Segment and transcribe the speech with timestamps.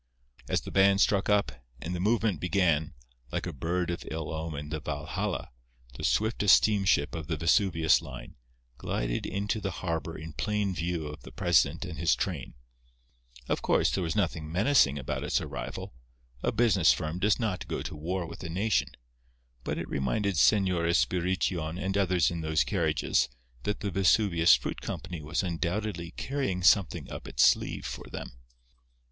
[0.49, 2.95] As the band struck up, and the movement began,
[3.31, 5.51] like a bird of ill omen the Valhalla,
[5.95, 8.33] the swiftest steamship of the Vesuvius line,
[8.79, 12.55] glided into the harbour in plain view of the president and his train.
[13.47, 17.95] Of course, there was nothing menacing about its arrival—a business firm does not go to
[17.95, 23.29] war with a nation—but it reminded Señor Espirition and others in those carriages
[23.65, 28.39] that the Vesuvius Fruit Company was undoubtedly carrying something up its sleeve for them.